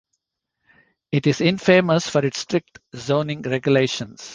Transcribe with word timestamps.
It 1.11 1.27
is 1.27 1.41
infamous 1.41 2.09
for 2.09 2.25
its 2.25 2.39
strict 2.39 2.79
zoning 2.95 3.43
regulations. 3.43 4.29